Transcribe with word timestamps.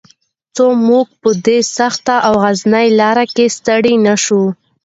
څو 0.55 0.65
موږ 0.87 1.07
په 1.21 1.29
دې 1.45 1.59
سخته 1.77 2.15
او 2.27 2.33
غرنۍ 2.43 2.87
لاره 3.01 3.25
کې 3.35 3.53
ستړي 3.57 3.95
نه 4.05 4.15
شو. 4.23 4.43